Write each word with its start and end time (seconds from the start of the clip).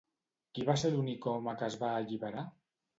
Qui 0.57 0.65
va 0.69 0.77
ser 0.85 0.91
l'únic 0.97 1.29
home 1.35 1.57
que 1.63 1.71
es 1.71 1.81
va 1.87 1.95
alliberar? 2.03 2.51